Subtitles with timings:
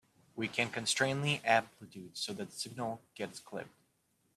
[0.35, 3.69] We can constrain the amplitude so that the signal gets clipped.